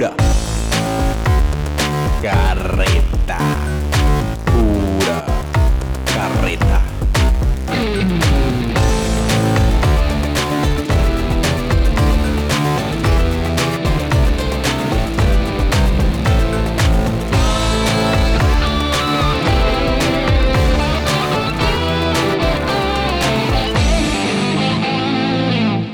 [0.00, 0.14] pura.
[2.22, 3.38] Carreta.
[4.46, 5.24] Pura.
[6.06, 6.80] Carreta.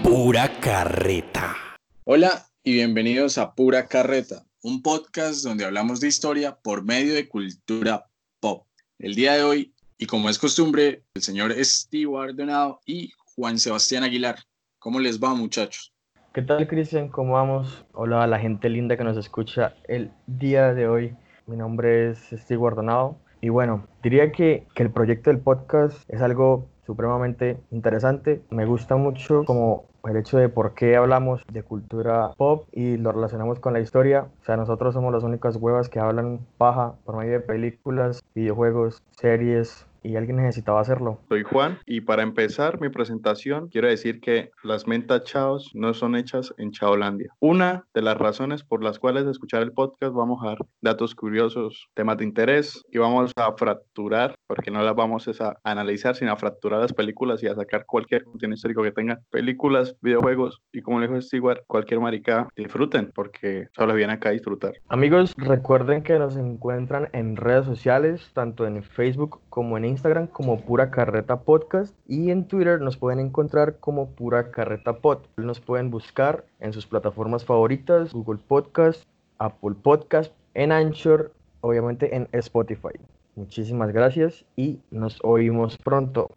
[0.02, 1.56] Pura carreta.
[2.04, 7.28] Hola, y bienvenidos a Pura Carreta, un podcast donde hablamos de historia por medio de
[7.28, 8.06] cultura
[8.40, 8.66] pop.
[8.98, 14.02] El día de hoy, y como es costumbre, el señor Steve Donado y Juan Sebastián
[14.02, 14.40] Aguilar.
[14.80, 15.94] ¿Cómo les va, muchachos?
[16.34, 17.08] ¿Qué tal, Cristian?
[17.08, 17.84] ¿Cómo vamos?
[17.92, 21.14] Hola a la gente linda que nos escucha el día de hoy.
[21.46, 26.20] Mi nombre es Steve Guardonado y bueno, diría que, que el proyecto del podcast es
[26.20, 28.42] algo supremamente interesante.
[28.50, 33.12] Me gusta mucho como el hecho de por qué hablamos de cultura pop y lo
[33.12, 34.26] relacionamos con la historia.
[34.42, 39.02] O sea, nosotros somos las únicas huevas que hablan paja por medio de películas, videojuegos,
[39.20, 41.20] series, y alguien necesitaba hacerlo.
[41.28, 46.16] Soy Juan y para empezar mi presentación quiero decir que las mentas chaos no son
[46.16, 47.32] hechas en Chaolandia.
[47.40, 51.14] Una de las razones por las cuales de escuchar el podcast vamos a dar datos
[51.14, 56.32] curiosos, temas de interés y vamos a fracturar, porque no las vamos a analizar, sino
[56.32, 60.82] a fracturar las películas y a sacar cualquier contenido histórico que tenga películas, videojuegos y
[60.82, 64.74] como le dijo Stewart, cualquier marica, disfruten porque solo viene acá a disfrutar.
[64.88, 70.60] Amigos, recuerden que nos encuentran en redes sociales, tanto en Facebook como en Instagram como
[70.60, 75.20] Pura Carreta Podcast y en Twitter nos pueden encontrar como Pura Carreta Pod.
[75.38, 79.02] Nos pueden buscar en sus plataformas favoritas, Google Podcast,
[79.38, 83.00] Apple Podcast, en Anchor, obviamente en Spotify.
[83.34, 86.28] Muchísimas gracias y nos oímos pronto.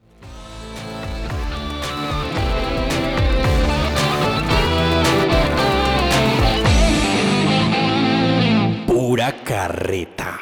[8.87, 10.39] Pura carreta.